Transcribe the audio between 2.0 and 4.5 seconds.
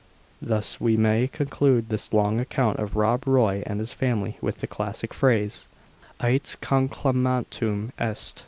long account of Rob Roy and his family